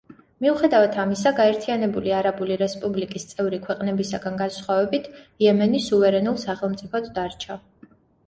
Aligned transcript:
მიუხედავად 0.43 0.95
ამისა, 1.01 1.31
გაერთიანებული 1.39 2.13
არაბული 2.19 2.55
რესპუბლიკის 2.61 3.27
წევრი 3.33 3.59
ქვეყნებისაგან 3.67 4.39
განსხვავებით, 4.41 5.11
იემენი 5.49 5.83
სუვერენულ 5.91 6.41
სახელმწიფოდ 6.45 7.13
დარჩა. 7.19 7.59